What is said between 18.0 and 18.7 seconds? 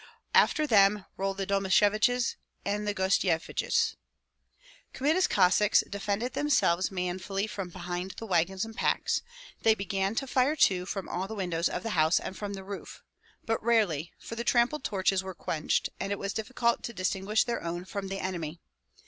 the enemy.